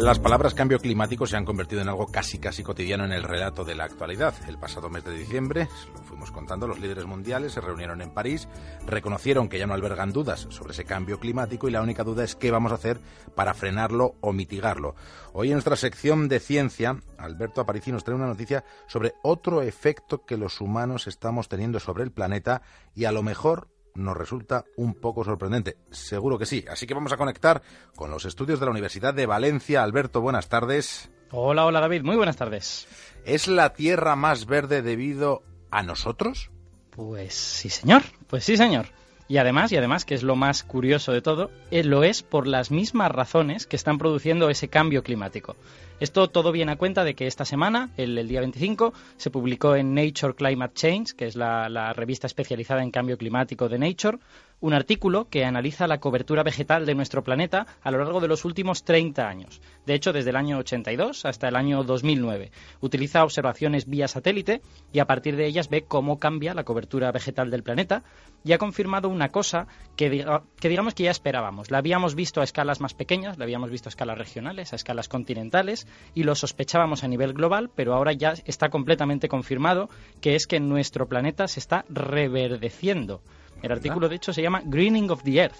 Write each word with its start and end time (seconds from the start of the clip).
Las 0.00 0.18
palabras 0.18 0.54
cambio 0.54 0.78
climático 0.78 1.26
se 1.26 1.36
han 1.36 1.44
convertido 1.44 1.82
en 1.82 1.90
algo 1.90 2.06
casi 2.06 2.38
casi 2.38 2.62
cotidiano 2.62 3.04
en 3.04 3.12
el 3.12 3.22
relato 3.22 3.66
de 3.66 3.74
la 3.74 3.84
actualidad. 3.84 4.32
El 4.48 4.56
pasado 4.56 4.88
mes 4.88 5.04
de 5.04 5.12
diciembre, 5.12 5.68
lo 5.94 6.02
fuimos 6.04 6.32
contando, 6.32 6.66
los 6.66 6.80
líderes 6.80 7.04
mundiales 7.04 7.52
se 7.52 7.60
reunieron 7.60 8.00
en 8.00 8.14
París, 8.14 8.48
reconocieron 8.86 9.50
que 9.50 9.58
ya 9.58 9.66
no 9.66 9.74
albergan 9.74 10.10
dudas 10.10 10.46
sobre 10.48 10.72
ese 10.72 10.86
cambio 10.86 11.20
climático 11.20 11.68
y 11.68 11.72
la 11.72 11.82
única 11.82 12.02
duda 12.02 12.24
es 12.24 12.34
qué 12.34 12.50
vamos 12.50 12.72
a 12.72 12.76
hacer 12.76 12.98
para 13.34 13.52
frenarlo 13.52 14.14
o 14.22 14.32
mitigarlo. 14.32 14.94
Hoy 15.34 15.48
en 15.48 15.54
nuestra 15.56 15.76
sección 15.76 16.28
de 16.28 16.40
ciencia, 16.40 16.96
Alberto 17.18 17.60
Aparici 17.60 17.92
nos 17.92 18.02
trae 18.02 18.16
una 18.16 18.26
noticia 18.26 18.64
sobre 18.86 19.12
otro 19.22 19.60
efecto 19.60 20.24
que 20.24 20.38
los 20.38 20.62
humanos 20.62 21.08
estamos 21.08 21.50
teniendo 21.50 21.78
sobre 21.78 22.04
el 22.04 22.10
planeta 22.10 22.62
y 22.94 23.04
a 23.04 23.12
lo 23.12 23.22
mejor 23.22 23.68
nos 23.94 24.16
resulta 24.16 24.64
un 24.76 24.94
poco 24.94 25.24
sorprendente. 25.24 25.76
Seguro 25.90 26.38
que 26.38 26.46
sí. 26.46 26.64
Así 26.70 26.86
que 26.86 26.94
vamos 26.94 27.12
a 27.12 27.16
conectar 27.16 27.62
con 27.94 28.10
los 28.10 28.24
estudios 28.24 28.60
de 28.60 28.66
la 28.66 28.72
Universidad 28.72 29.14
de 29.14 29.26
Valencia. 29.26 29.82
Alberto, 29.82 30.20
buenas 30.20 30.48
tardes. 30.48 31.10
Hola, 31.30 31.64
hola 31.64 31.80
David, 31.80 32.02
muy 32.02 32.16
buenas 32.16 32.36
tardes. 32.36 32.88
¿Es 33.24 33.46
la 33.46 33.72
Tierra 33.74 34.16
más 34.16 34.46
verde 34.46 34.82
debido 34.82 35.42
a 35.70 35.82
nosotros? 35.82 36.50
Pues 36.90 37.34
sí, 37.34 37.70
señor. 37.70 38.02
Pues 38.26 38.44
sí, 38.44 38.56
señor. 38.56 38.86
Y 39.28 39.38
además, 39.38 39.70
y 39.70 39.76
además, 39.76 40.04
que 40.04 40.16
es 40.16 40.24
lo 40.24 40.34
más 40.34 40.64
curioso 40.64 41.12
de 41.12 41.22
todo, 41.22 41.52
eh, 41.70 41.84
lo 41.84 42.02
es 42.02 42.24
por 42.24 42.48
las 42.48 42.72
mismas 42.72 43.12
razones 43.12 43.68
que 43.68 43.76
están 43.76 43.96
produciendo 43.96 44.50
ese 44.50 44.66
cambio 44.66 45.04
climático. 45.04 45.54
Esto 46.00 46.30
todo 46.30 46.50
viene 46.50 46.72
a 46.72 46.76
cuenta 46.76 47.04
de 47.04 47.14
que 47.14 47.26
esta 47.26 47.44
semana, 47.44 47.90
el, 47.98 48.26
día 48.26 48.40
25, 48.40 48.94
se 49.18 49.30
publicó 49.30 49.76
en 49.76 49.94
Nature 49.94 50.32
Climate 50.32 50.72
Change, 50.72 51.14
que 51.14 51.26
es 51.26 51.36
la, 51.36 51.92
revista 51.92 52.26
especializada 52.26 52.82
en 52.82 52.90
cambio 52.90 53.18
climático 53.18 53.68
de 53.68 53.78
Nature, 53.78 54.16
un 54.60 54.72
artículo 54.72 55.28
que 55.28 55.44
analiza 55.44 55.86
la 55.86 56.00
cobertura 56.00 56.42
vegetal 56.42 56.86
de 56.86 56.94
nuestro 56.94 57.22
planeta 57.22 57.66
a 57.82 57.90
lo 57.90 57.98
largo 57.98 58.20
de 58.20 58.28
los 58.28 58.46
últimos 58.46 58.84
30 58.84 59.28
años. 59.28 59.60
De 59.86 59.94
hecho, 59.94 60.12
desde 60.12 60.30
el 60.30 60.36
año 60.36 60.58
82 60.58 61.24
hasta 61.24 61.48
el 61.48 61.56
año 61.56 61.82
2009. 61.82 62.50
Utiliza 62.80 63.24
observaciones 63.24 63.86
vía 63.86 64.08
satélite 64.08 64.60
y 64.92 64.98
a 64.98 65.06
partir 65.06 65.36
de 65.36 65.46
ellas 65.46 65.68
ve 65.70 65.84
cómo 65.84 66.18
cambia 66.18 66.54
la 66.54 66.64
cobertura 66.64 67.10
vegetal 67.10 67.50
del 67.50 67.62
planeta 67.62 68.04
y 68.44 68.52
ha 68.52 68.58
confirmado 68.58 69.08
una 69.08 69.30
cosa 69.30 69.66
que, 69.96 70.26
que 70.58 70.68
digamos 70.68 70.94
que 70.94 71.04
ya 71.04 71.10
esperábamos. 71.10 71.70
La 71.70 71.78
habíamos 71.78 72.14
visto 72.14 72.40
a 72.40 72.44
escalas 72.44 72.80
más 72.80 72.94
pequeñas, 72.94 73.38
la 73.38 73.44
habíamos 73.44 73.70
visto 73.70 73.88
a 73.88 73.90
escalas 73.90 74.18
regionales, 74.18 74.72
a 74.72 74.76
escalas 74.76 75.08
continentales 75.08 75.86
y 76.14 76.22
lo 76.22 76.34
sospechábamos 76.34 77.04
a 77.04 77.08
nivel 77.08 77.32
global, 77.32 77.70
pero 77.74 77.94
ahora 77.94 78.12
ya 78.12 78.34
está 78.44 78.68
completamente 78.68 79.28
confirmado 79.28 79.88
que 80.20 80.34
es 80.34 80.46
que 80.46 80.60
nuestro 80.60 81.08
planeta 81.08 81.48
se 81.48 81.60
está 81.60 81.84
reverdeciendo. 81.88 83.22
El 83.62 83.72
artículo, 83.72 84.08
de 84.08 84.16
hecho, 84.16 84.32
se 84.32 84.42
llama 84.42 84.62
Greening 84.64 85.10
of 85.10 85.22
the 85.22 85.36
Earth, 85.38 85.56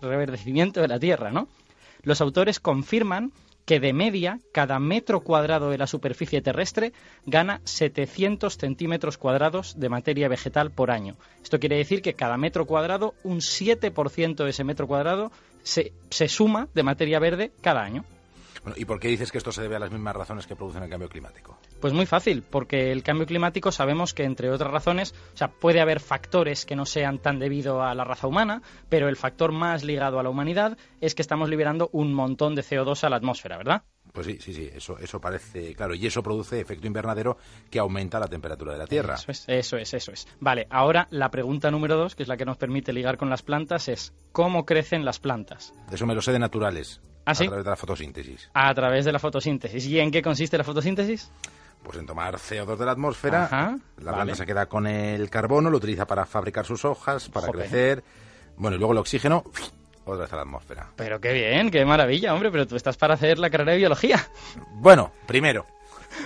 reverdecimiento 0.00 0.80
de 0.80 0.88
la 0.88 0.98
Tierra, 0.98 1.30
¿no? 1.32 1.48
Los 2.02 2.20
autores 2.20 2.60
confirman 2.60 3.32
que 3.70 3.78
de 3.78 3.92
media 3.92 4.40
cada 4.52 4.78
metro 4.78 5.20
cuadrado 5.20 5.70
de 5.70 5.78
la 5.78 5.86
superficie 5.86 6.40
terrestre 6.40 6.92
gana 7.26 7.60
700 7.64 8.56
centímetros 8.56 9.18
cuadrados 9.18 9.78
de 9.78 9.88
materia 9.88 10.28
vegetal 10.28 10.70
por 10.70 10.90
año. 10.90 11.16
Esto 11.42 11.60
quiere 11.60 11.76
decir 11.76 12.02
que 12.02 12.14
cada 12.14 12.36
metro 12.36 12.66
cuadrado, 12.66 13.14
un 13.22 13.38
7% 13.38 14.44
de 14.44 14.50
ese 14.50 14.64
metro 14.64 14.86
cuadrado 14.86 15.30
se, 15.62 15.92
se 16.10 16.28
suma 16.28 16.68
de 16.74 16.82
materia 16.82 17.18
verde 17.18 17.52
cada 17.60 17.82
año. 17.82 18.04
¿Y 18.76 18.84
por 18.84 19.00
qué 19.00 19.08
dices 19.08 19.32
que 19.32 19.38
esto 19.38 19.52
se 19.52 19.62
debe 19.62 19.76
a 19.76 19.78
las 19.78 19.90
mismas 19.90 20.14
razones 20.14 20.46
que 20.46 20.56
producen 20.56 20.82
el 20.82 20.90
cambio 20.90 21.08
climático? 21.08 21.58
Pues 21.80 21.92
muy 21.92 22.06
fácil, 22.06 22.42
porque 22.42 22.92
el 22.92 23.02
cambio 23.02 23.26
climático 23.26 23.72
sabemos 23.72 24.14
que, 24.14 24.24
entre 24.24 24.50
otras 24.50 24.70
razones, 24.70 25.14
o 25.34 25.36
sea, 25.36 25.48
puede 25.48 25.80
haber 25.80 26.00
factores 26.00 26.66
que 26.66 26.76
no 26.76 26.84
sean 26.84 27.18
tan 27.18 27.38
debido 27.38 27.82
a 27.82 27.94
la 27.94 28.04
raza 28.04 28.26
humana, 28.26 28.62
pero 28.88 29.08
el 29.08 29.16
factor 29.16 29.52
más 29.52 29.84
ligado 29.84 30.18
a 30.18 30.22
la 30.22 30.30
humanidad 30.30 30.76
es 31.00 31.14
que 31.14 31.22
estamos 31.22 31.48
liberando 31.48 31.88
un 31.92 32.12
montón 32.12 32.54
de 32.54 32.62
CO2 32.62 33.04
a 33.04 33.10
la 33.10 33.16
atmósfera, 33.16 33.56
¿verdad? 33.56 33.82
Pues 34.12 34.26
sí, 34.26 34.38
sí, 34.40 34.52
sí, 34.52 34.68
eso, 34.74 34.98
eso 34.98 35.20
parece 35.20 35.74
claro. 35.74 35.94
Y 35.94 36.06
eso 36.06 36.22
produce 36.22 36.60
efecto 36.60 36.86
invernadero 36.86 37.36
que 37.70 37.78
aumenta 37.78 38.18
la 38.18 38.26
temperatura 38.26 38.72
de 38.72 38.78
la 38.78 38.86
Tierra. 38.86 39.14
Eso 39.14 39.30
es, 39.30 39.44
eso 39.48 39.76
es, 39.76 39.94
eso 39.94 40.12
es. 40.12 40.26
Vale, 40.40 40.66
ahora 40.70 41.06
la 41.10 41.30
pregunta 41.30 41.70
número 41.70 41.96
dos, 41.96 42.16
que 42.16 42.24
es 42.24 42.28
la 42.28 42.36
que 42.36 42.44
nos 42.44 42.56
permite 42.56 42.92
ligar 42.92 43.16
con 43.16 43.30
las 43.30 43.42
plantas, 43.42 43.88
es 43.88 44.12
¿cómo 44.32 44.66
crecen 44.66 45.04
las 45.04 45.20
plantas? 45.20 45.72
Eso 45.92 46.06
me 46.06 46.14
lo 46.14 46.22
sé 46.22 46.32
de 46.32 46.40
naturales. 46.40 47.00
¿Ah, 47.30 47.34
sí? 47.34 47.44
A 47.44 47.48
través 47.48 47.64
de 47.64 47.70
la 47.70 47.76
fotosíntesis. 47.76 48.50
A 48.54 48.74
través 48.74 49.04
de 49.04 49.12
la 49.12 49.18
fotosíntesis. 49.18 49.86
¿Y 49.86 49.98
en 50.00 50.10
qué 50.10 50.22
consiste 50.22 50.56
la 50.58 50.64
fotosíntesis? 50.64 51.30
Pues 51.82 51.96
en 51.98 52.06
tomar 52.06 52.34
CO2 52.36 52.76
de 52.76 52.84
la 52.84 52.92
atmósfera, 52.92 53.44
Ajá, 53.44 53.78
la 53.98 54.12
vale. 54.12 54.16
planta 54.24 54.34
se 54.34 54.46
queda 54.46 54.66
con 54.66 54.86
el 54.86 55.30
carbono, 55.30 55.70
lo 55.70 55.78
utiliza 55.78 56.06
para 56.06 56.26
fabricar 56.26 56.66
sus 56.66 56.84
hojas, 56.84 57.28
para 57.30 57.46
Jope. 57.46 57.58
crecer. 57.58 58.04
Bueno, 58.56 58.76
y 58.76 58.78
luego 58.78 58.92
el 58.92 58.98
oxígeno, 58.98 59.44
otra 60.04 60.24
vez 60.24 60.32
a 60.32 60.36
la 60.36 60.42
atmósfera. 60.42 60.90
Pero 60.96 61.18
qué 61.20 61.32
bien, 61.32 61.70
qué 61.70 61.84
maravilla, 61.86 62.34
hombre, 62.34 62.50
pero 62.50 62.66
tú 62.66 62.76
estás 62.76 62.98
para 62.98 63.14
hacer 63.14 63.38
la 63.38 63.48
carrera 63.48 63.72
de 63.72 63.78
biología. 63.78 64.28
Bueno, 64.72 65.10
primero, 65.26 65.64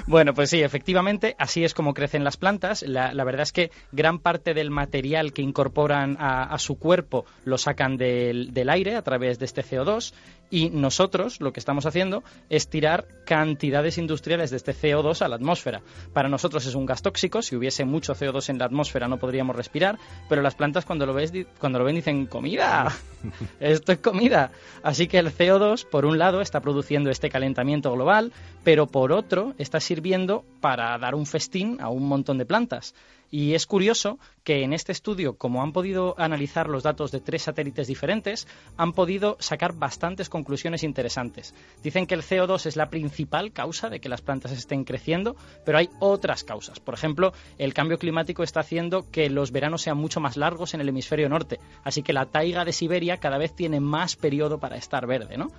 Bueno, 0.07 0.35
pues 0.35 0.51
sí, 0.51 0.63
efectivamente, 0.63 1.35
así 1.39 1.65
es 1.65 1.75
como 1.75 1.95
crecen 1.95 2.25
las 2.25 2.37
plantas. 2.37 2.83
La, 2.83 3.13
la 3.13 3.25
verdad 3.25 3.43
es 3.43 3.53
que 3.53 3.71
gran 3.93 4.19
parte 4.19 4.55
del 4.55 4.71
material 4.71 5.33
que 5.33 5.43
incorporan 5.43 6.17
a, 6.19 6.45
a 6.45 6.59
su 6.59 6.79
cuerpo 6.79 7.25
lo 7.45 7.59
sacan 7.59 7.97
del, 7.97 8.53
del 8.53 8.71
aire 8.71 8.97
a 8.97 9.03
través 9.03 9.39
de 9.39 9.45
este 9.45 9.63
CO2 9.63 10.13
y 10.51 10.71
nosotros 10.71 11.41
lo 11.41 11.53
que 11.53 11.61
estamos 11.61 11.87
haciendo 11.87 12.23
es 12.49 12.69
tirar 12.69 13.07
cantidades 13.27 13.99
industriales 13.99 14.51
de 14.51 14.57
este 14.57 14.73
CO2 14.73 15.23
a 15.23 15.29
la 15.29 15.37
atmósfera. 15.37 15.83
Para 16.13 16.29
nosotros 16.29 16.65
es 16.67 16.75
un 16.75 16.87
gas 16.87 17.03
tóxico, 17.03 17.43
si 17.43 17.57
hubiese 17.57 17.85
mucho 17.85 18.15
CO2 18.15 18.51
en 18.51 18.59
la 18.59 18.67
atmósfera 18.67 19.09
no 19.09 19.19
podríamos 19.19 19.57
respirar, 19.57 19.99
pero 20.29 20.43
las 20.43 20.55
plantas 20.55 20.85
cuando 20.85 21.07
lo, 21.07 21.15
ves, 21.15 21.33
cuando 21.59 21.79
lo 21.79 21.85
ven 21.85 21.97
dicen 21.97 22.27
comida, 22.27 22.93
esto 23.61 23.93
es 23.93 23.99
comida. 23.99 24.53
Así 24.83 25.09
que 25.09 25.19
el 25.19 25.35
CO2, 25.35 25.87
por 25.87 26.05
un 26.07 26.19
lado, 26.19 26.41
está 26.41 26.61
produciendo 26.61 27.11
este 27.11 27.31
calentamiento 27.31 27.93
global, 27.93 28.33
pero 28.63 28.87
por 28.87 29.13
otro, 29.13 29.55
está 29.59 29.74
sirviendo 29.81 30.45
para 30.61 30.97
dar 30.99 31.15
un 31.15 31.27
festín 31.27 31.79
a 31.81 31.89
un 31.89 32.07
montón 32.07 32.39
de 32.39 32.47
plantas. 32.47 32.95
Y 33.31 33.55
es 33.55 33.67
curioso 33.67 34.21
que 34.45 34.63
en 34.63 34.73
este 34.73 34.93
estudio, 34.93 35.37
como 35.37 35.63
han 35.63 35.73
podido 35.73 36.15
analizar 36.19 36.69
los 36.69 36.85
datos 36.85 37.11
de 37.11 37.19
tres 37.19 37.43
satélites 37.43 37.89
diferentes, 37.89 38.47
han 38.77 38.93
podido 38.93 39.37
sacar 39.41 39.73
bastantes 39.75 40.29
conclusiones 40.29 40.85
interesantes. 40.85 41.53
Dicen 41.83 42.07
que 42.07 42.15
el 42.15 42.23
CO2 42.23 42.67
es 42.67 42.77
la 42.77 42.91
principal 42.91 43.53
causa 43.53 43.91
de 43.91 43.99
que 43.99 44.09
las 44.09 44.21
plantas 44.21 44.53
estén 44.53 44.85
creciendo, 44.85 45.35
pero 45.65 45.79
hay 45.79 45.91
otras 45.99 46.45
causas. 46.45 46.79
Por 46.79 46.95
ejemplo, 46.95 47.33
el 47.59 47.75
cambio 47.75 47.99
climático 47.99 48.45
está 48.45 48.61
haciendo 48.61 49.11
que 49.11 49.29
los 49.29 49.51
veranos 49.51 49.83
sean 49.83 49.97
mucho 49.97 50.21
más 50.21 50.37
largos 50.37 50.75
en 50.75 50.81
el 50.81 50.91
hemisferio 50.91 51.29
norte, 51.29 51.59
así 51.83 52.05
que 52.05 52.13
la 52.13 52.27
taiga 52.27 52.65
de 52.65 52.73
Siberia 52.73 53.17
cada 53.17 53.39
vez 53.39 53.53
tiene 53.53 53.81
más 53.81 54.15
periodo 54.15 54.59
para 54.59 54.77
estar 54.77 55.09
verde, 55.09 55.39
¿no? 55.39 55.51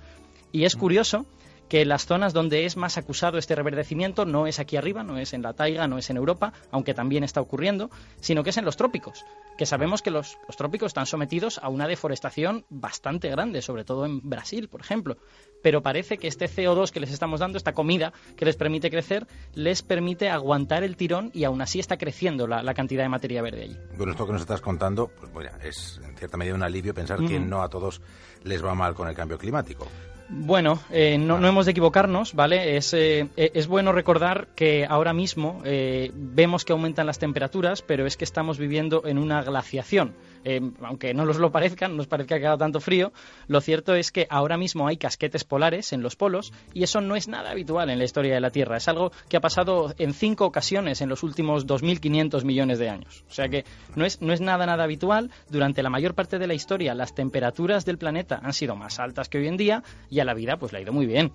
Y 0.50 0.64
es 0.64 0.76
curioso 0.76 1.26
que 1.68 1.84
las 1.84 2.06
zonas 2.06 2.32
donde 2.32 2.64
es 2.64 2.76
más 2.76 2.98
acusado 2.98 3.38
este 3.38 3.54
reverdecimiento 3.54 4.24
no 4.24 4.46
es 4.46 4.58
aquí 4.58 4.76
arriba, 4.76 5.02
no 5.02 5.18
es 5.18 5.32
en 5.32 5.42
la 5.42 5.52
taiga, 5.52 5.88
no 5.88 5.98
es 5.98 6.10
en 6.10 6.16
Europa, 6.16 6.52
aunque 6.70 6.94
también 6.94 7.24
está 7.24 7.40
ocurriendo, 7.40 7.90
sino 8.20 8.42
que 8.42 8.50
es 8.50 8.56
en 8.56 8.64
los 8.64 8.76
trópicos, 8.76 9.24
que 9.56 9.66
sabemos 9.66 10.02
que 10.02 10.10
los, 10.10 10.38
los 10.46 10.56
trópicos 10.56 10.88
están 10.88 11.06
sometidos 11.06 11.58
a 11.58 11.68
una 11.68 11.88
deforestación 11.88 12.64
bastante 12.68 13.28
grande, 13.28 13.62
sobre 13.62 13.84
todo 13.84 14.04
en 14.04 14.20
Brasil, 14.28 14.68
por 14.68 14.80
ejemplo. 14.80 15.16
Pero 15.62 15.82
parece 15.82 16.18
que 16.18 16.28
este 16.28 16.46
CO2 16.46 16.90
que 16.90 17.00
les 17.00 17.10
estamos 17.10 17.40
dando, 17.40 17.58
esta 17.58 17.72
comida 17.72 18.12
que 18.36 18.44
les 18.44 18.56
permite 18.56 18.90
crecer, 18.90 19.26
les 19.54 19.82
permite 19.82 20.28
aguantar 20.28 20.84
el 20.84 20.96
tirón 20.96 21.30
y 21.34 21.44
aún 21.44 21.60
así 21.62 21.80
está 21.80 21.96
creciendo 21.96 22.46
la, 22.46 22.62
la 22.62 22.74
cantidad 22.74 23.02
de 23.02 23.08
materia 23.08 23.42
verde 23.42 23.62
allí. 23.62 23.78
con 23.96 24.10
esto 24.10 24.26
que 24.26 24.32
nos 24.32 24.42
estás 24.42 24.60
contando, 24.60 25.08
pues 25.08 25.32
mira, 25.34 25.58
es 25.62 26.00
en 26.04 26.16
cierta 26.16 26.36
medida 26.36 26.54
un 26.54 26.62
alivio 26.62 26.94
pensar 26.94 27.24
que 27.24 27.40
no 27.40 27.62
a 27.62 27.68
todos 27.68 28.00
les 28.44 28.64
va 28.64 28.74
mal 28.74 28.94
con 28.94 29.08
el 29.08 29.14
cambio 29.14 29.38
climático. 29.38 29.86
Bueno, 30.28 30.80
eh, 30.90 31.18
no, 31.18 31.38
no 31.38 31.46
hemos 31.46 31.66
de 31.66 31.70
equivocarnos, 31.70 32.34
¿vale? 32.34 32.76
Es, 32.76 32.92
eh, 32.94 33.28
eh, 33.36 33.52
es 33.54 33.68
bueno 33.68 33.92
recordar 33.92 34.48
que 34.56 34.84
ahora 34.88 35.12
mismo 35.12 35.62
eh, 35.64 36.10
vemos 36.14 36.64
que 36.64 36.72
aumentan 36.72 37.06
las 37.06 37.20
temperaturas, 37.20 37.82
pero 37.82 38.06
es 38.06 38.16
que 38.16 38.24
estamos 38.24 38.58
viviendo 38.58 39.06
en 39.06 39.18
una 39.18 39.42
glaciación. 39.42 40.14
Eh, 40.48 40.60
aunque 40.82 41.12
no 41.12 41.24
nos 41.24 41.38
lo 41.38 41.50
parezca, 41.50 41.88
no 41.88 41.96
nos 41.96 42.06
parezca 42.06 42.38
que 42.38 42.46
haga 42.46 42.56
tanto 42.56 42.78
frío, 42.78 43.12
lo 43.48 43.60
cierto 43.60 43.96
es 43.96 44.12
que 44.12 44.28
ahora 44.30 44.56
mismo 44.56 44.86
hay 44.86 44.96
casquetes 44.96 45.42
polares 45.42 45.92
en 45.92 46.02
los 46.02 46.14
polos 46.14 46.52
y 46.72 46.84
eso 46.84 47.00
no 47.00 47.16
es 47.16 47.26
nada 47.26 47.50
habitual 47.50 47.90
en 47.90 47.98
la 47.98 48.04
historia 48.04 48.32
de 48.32 48.40
la 48.40 48.50
Tierra. 48.50 48.76
Es 48.76 48.86
algo 48.86 49.10
que 49.28 49.36
ha 49.36 49.40
pasado 49.40 49.92
en 49.98 50.14
cinco 50.14 50.44
ocasiones 50.44 51.00
en 51.00 51.08
los 51.08 51.24
últimos 51.24 51.66
2.500 51.66 52.44
millones 52.44 52.78
de 52.78 52.88
años. 52.88 53.24
O 53.28 53.32
sea 53.32 53.48
que 53.48 53.64
no 53.96 54.04
es, 54.04 54.22
no 54.22 54.32
es 54.32 54.40
nada, 54.40 54.66
nada 54.66 54.84
habitual. 54.84 55.32
Durante 55.50 55.82
la 55.82 55.90
mayor 55.90 56.14
parte 56.14 56.38
de 56.38 56.46
la 56.46 56.54
historia, 56.54 56.94
las 56.94 57.12
temperaturas 57.12 57.84
del 57.84 57.98
planeta 57.98 58.38
han 58.40 58.52
sido 58.52 58.76
más 58.76 59.00
altas 59.00 59.28
que 59.28 59.38
hoy 59.38 59.48
en 59.48 59.56
día 59.56 59.82
y 60.10 60.20
a 60.20 60.24
la 60.24 60.34
vida 60.34 60.58
pues 60.58 60.72
le 60.72 60.78
ha 60.78 60.82
ido 60.82 60.92
muy 60.92 61.06
bien. 61.06 61.32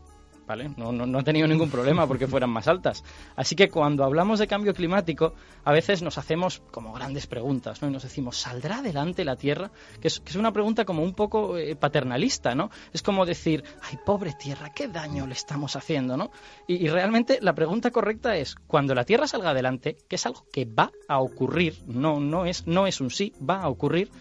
No, 0.76 0.92
no, 0.92 1.06
no 1.06 1.20
ha 1.20 1.24
tenido 1.24 1.48
ningún 1.48 1.70
problema 1.70 2.06
porque 2.08 2.28
fueran 2.28 2.50
más 2.50 2.68
altas. 2.68 3.04
Así 3.36 3.56
que 3.56 3.70
cuando 3.70 4.04
hablamos 4.04 4.40
de 4.40 4.48
cambio 4.48 4.74
climático, 4.74 5.34
a 5.64 5.72
veces 5.72 6.02
nos 6.02 6.18
hacemos 6.18 6.62
como 6.72 6.92
grandes 6.94 7.26
preguntas, 7.26 7.82
¿no? 7.82 7.88
Y 7.88 7.92
nos 7.92 8.04
decimos, 8.04 8.38
¿saldrá 8.38 8.80
adelante 8.80 9.24
la 9.24 9.38
Tierra? 9.38 9.72
Que 10.02 10.10
es, 10.10 10.20
que 10.20 10.30
es 10.30 10.36
una 10.36 10.52
pregunta 10.52 10.84
como 10.84 11.04
un 11.04 11.14
poco 11.14 11.58
eh, 11.58 11.76
paternalista, 11.76 12.54
¿no? 12.54 12.70
Es 12.92 13.02
como 13.02 13.26
decir, 13.26 13.64
ay, 13.82 13.98
pobre 14.06 14.34
Tierra, 14.34 14.72
¿qué 14.74 14.90
daño 14.90 15.26
le 15.26 15.34
estamos 15.34 15.76
haciendo, 15.78 16.18
¿no? 16.18 16.32
Y, 16.68 16.86
y 16.86 16.90
realmente 16.90 17.40
la 17.42 17.54
pregunta 17.54 17.92
correcta 17.92 18.36
es, 18.36 18.56
cuando 18.68 18.94
la 18.94 19.06
Tierra 19.06 19.28
salga 19.28 19.52
adelante, 19.52 19.96
que 20.10 20.18
es 20.18 20.26
algo 20.26 20.46
que 20.52 20.66
va 20.66 20.92
a 21.08 21.20
ocurrir, 21.20 21.78
no, 21.86 22.20
no, 22.20 22.46
es, 22.46 22.68
no 22.68 22.88
es 22.88 23.00
un 23.00 23.10
sí, 23.10 23.34
va 23.48 23.62
a 23.62 23.70
ocurrir, 23.70 24.12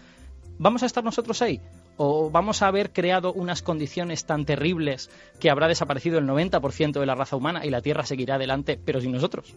¿vamos 0.57 0.83
a 0.83 0.85
estar 0.85 1.03
nosotros 1.03 1.41
ahí? 1.41 1.59
¿O 1.97 2.29
vamos 2.31 2.61
a 2.61 2.67
haber 2.67 2.91
creado 2.91 3.33
unas 3.33 3.61
condiciones 3.61 4.25
tan 4.25 4.45
terribles 4.45 5.09
que 5.39 5.49
habrá 5.49 5.67
desaparecido 5.67 6.17
el 6.17 6.25
90% 6.25 6.99
de 6.99 7.05
la 7.05 7.15
raza 7.15 7.35
humana 7.35 7.65
y 7.65 7.69
la 7.69 7.81
Tierra 7.81 8.05
seguirá 8.05 8.35
adelante, 8.35 8.79
pero 8.83 9.01
sin 9.01 9.11
nosotros? 9.11 9.53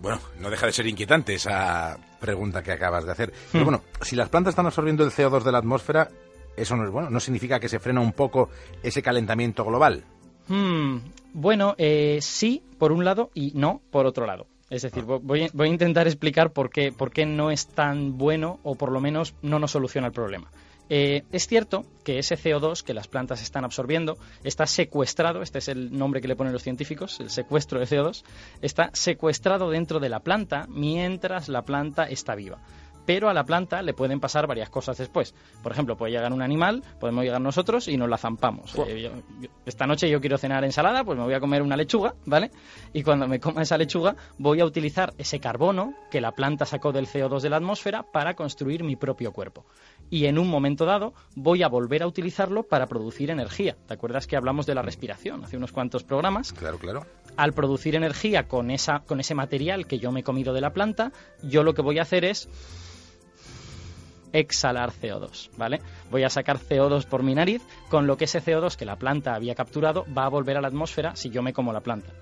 Bueno, 0.00 0.18
no 0.40 0.50
deja 0.50 0.66
de 0.66 0.72
ser 0.72 0.88
inquietante 0.88 1.34
esa 1.34 1.96
pregunta 2.20 2.62
que 2.62 2.72
acabas 2.72 3.04
de 3.04 3.12
hacer. 3.12 3.32
Pero 3.52 3.64
hmm. 3.64 3.66
bueno, 3.66 3.82
si 4.00 4.16
las 4.16 4.28
plantas 4.28 4.52
están 4.52 4.66
absorbiendo 4.66 5.04
el 5.04 5.12
CO2 5.12 5.44
de 5.44 5.52
la 5.52 5.58
atmósfera, 5.58 6.10
eso 6.56 6.76
no 6.76 6.84
es 6.84 6.90
bueno. 6.90 7.08
¿No 7.08 7.20
significa 7.20 7.60
que 7.60 7.68
se 7.68 7.78
frena 7.78 8.00
un 8.00 8.12
poco 8.12 8.50
ese 8.82 9.00
calentamiento 9.00 9.64
global? 9.64 10.04
Hmm, 10.48 10.98
bueno, 11.32 11.76
eh, 11.78 12.18
sí, 12.20 12.62
por 12.78 12.90
un 12.90 13.04
lado, 13.04 13.30
y 13.32 13.52
no, 13.54 13.80
por 13.90 14.06
otro 14.06 14.26
lado. 14.26 14.48
Es 14.70 14.82
decir, 14.82 15.04
ah. 15.08 15.18
voy, 15.22 15.42
a 15.42 15.66
intentar 15.66 16.06
explicar 16.06 16.52
por 16.52 16.70
qué, 16.70 16.92
por 16.92 17.12
qué 17.12 17.26
no 17.26 17.50
es 17.50 17.66
tan 17.68 18.18
bueno 18.18 18.58
o 18.62 18.74
por 18.74 18.90
lo 18.90 19.00
menos 19.00 19.34
no 19.42 19.58
nos 19.58 19.70
soluciona 19.70 20.08
el 20.08 20.12
problema. 20.12 20.50
Eh, 20.94 21.24
es 21.32 21.46
cierto 21.46 21.86
que 22.04 22.18
ese 22.18 22.36
CO2 22.36 22.82
que 22.82 22.92
las 22.92 23.08
plantas 23.08 23.40
están 23.40 23.64
absorbiendo 23.64 24.18
está 24.44 24.66
secuestrado, 24.66 25.40
este 25.40 25.58
es 25.58 25.68
el 25.68 25.96
nombre 25.96 26.20
que 26.20 26.28
le 26.28 26.36
ponen 26.36 26.52
los 26.52 26.62
científicos, 26.62 27.18
el 27.18 27.30
secuestro 27.30 27.80
de 27.80 27.86
CO2, 27.86 28.22
está 28.60 28.90
secuestrado 28.92 29.70
dentro 29.70 30.00
de 30.00 30.10
la 30.10 30.20
planta 30.20 30.66
mientras 30.68 31.48
la 31.48 31.62
planta 31.62 32.04
está 32.04 32.34
viva 32.34 32.58
pero 33.06 33.28
a 33.28 33.34
la 33.34 33.44
planta 33.44 33.82
le 33.82 33.94
pueden 33.94 34.20
pasar 34.20 34.46
varias 34.46 34.70
cosas 34.70 34.96
después. 34.96 35.34
Por 35.62 35.72
ejemplo, 35.72 35.96
puede 35.96 36.12
llegar 36.12 36.32
un 36.32 36.42
animal, 36.42 36.82
podemos 37.00 37.24
llegar 37.24 37.40
nosotros 37.40 37.88
y 37.88 37.96
nos 37.96 38.08
la 38.08 38.18
zampamos. 38.18 38.74
Eh, 38.86 39.10
esta 39.66 39.86
noche 39.86 40.08
yo 40.08 40.20
quiero 40.20 40.38
cenar 40.38 40.64
ensalada, 40.64 41.04
pues 41.04 41.18
me 41.18 41.24
voy 41.24 41.34
a 41.34 41.40
comer 41.40 41.62
una 41.62 41.76
lechuga, 41.76 42.14
¿vale? 42.26 42.50
Y 42.92 43.02
cuando 43.02 43.26
me 43.26 43.40
coma 43.40 43.62
esa 43.62 43.76
lechuga, 43.76 44.16
voy 44.38 44.60
a 44.60 44.64
utilizar 44.64 45.14
ese 45.18 45.40
carbono 45.40 45.94
que 46.10 46.20
la 46.20 46.32
planta 46.32 46.64
sacó 46.64 46.92
del 46.92 47.06
CO2 47.06 47.40
de 47.40 47.50
la 47.50 47.56
atmósfera 47.56 48.04
para 48.04 48.34
construir 48.34 48.84
mi 48.84 48.96
propio 48.96 49.32
cuerpo. 49.32 49.64
Y 50.12 50.26
en 50.26 50.38
un 50.38 50.46
momento 50.46 50.84
dado 50.84 51.14
voy 51.36 51.62
a 51.62 51.68
volver 51.68 52.02
a 52.02 52.06
utilizarlo 52.06 52.64
para 52.64 52.86
producir 52.86 53.30
energía. 53.30 53.78
¿Te 53.88 53.94
acuerdas 53.94 54.26
que 54.26 54.36
hablamos 54.36 54.66
de 54.66 54.74
la 54.74 54.82
respiración 54.82 55.42
hace 55.42 55.56
unos 55.56 55.72
cuantos 55.72 56.04
programas? 56.04 56.52
Claro, 56.52 56.78
claro. 56.78 57.06
Al 57.38 57.54
producir 57.54 57.96
energía 57.96 58.46
con, 58.46 58.70
esa, 58.70 58.98
con 59.06 59.20
ese 59.20 59.34
material 59.34 59.86
que 59.86 59.98
yo 59.98 60.12
me 60.12 60.20
he 60.20 60.22
comido 60.22 60.52
de 60.52 60.60
la 60.60 60.74
planta, 60.74 61.12
yo 61.42 61.62
lo 61.62 61.72
que 61.72 61.80
voy 61.80 61.98
a 61.98 62.02
hacer 62.02 62.26
es 62.26 62.50
exhalar 64.34 64.92
CO2, 64.92 65.48
¿vale? 65.56 65.80
Voy 66.10 66.24
a 66.24 66.28
sacar 66.28 66.58
CO2 66.58 67.06
por 67.06 67.22
mi 67.22 67.34
nariz, 67.34 67.62
con 67.88 68.06
lo 68.06 68.18
que 68.18 68.26
ese 68.26 68.42
CO2 68.42 68.76
que 68.76 68.84
la 68.84 68.96
planta 68.96 69.34
había 69.34 69.54
capturado 69.54 70.04
va 70.14 70.26
a 70.26 70.28
volver 70.28 70.58
a 70.58 70.60
la 70.60 70.68
atmósfera 70.68 71.16
si 71.16 71.30
yo 71.30 71.42
me 71.42 71.54
como 71.54 71.72
la 71.72 71.80
planta 71.80 72.12